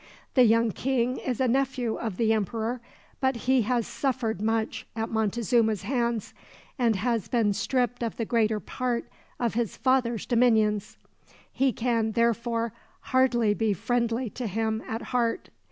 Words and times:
The 0.33 0.45
young 0.45 0.71
king 0.71 1.17
is 1.17 1.39
a 1.39 1.47
nephew 1.47 1.93
of 1.93 2.17
the 2.17 2.33
emperor, 2.33 2.81
but 3.19 3.35
he 3.45 3.61
has 3.61 3.85
suffered 3.85 4.41
much 4.41 4.87
at 4.95 5.11
Montezuma's 5.11 5.83
hands, 5.83 6.33
and 6.79 6.95
has 6.95 7.27
been 7.27 7.53
stripped 7.53 8.01
of 8.01 8.17
the 8.17 8.25
greater 8.25 8.59
part 8.59 9.07
of 9.39 9.53
his 9.53 9.77
father's 9.77 10.25
dominions. 10.25 10.97
He 11.51 11.71
can, 11.71 12.13
therefore, 12.13 12.73
hardly 13.11 13.53
be 13.53 13.73
friendly 13.73 14.31
to 14.31 14.47
him 14.47 14.81
at 14.87 15.03
heart. 15.13 15.49